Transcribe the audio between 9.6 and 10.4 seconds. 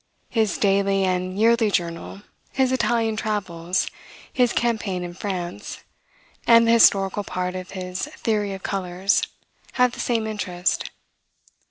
have the same